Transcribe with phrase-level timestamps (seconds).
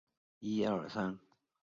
[0.39, 1.17] 有子萧士赟。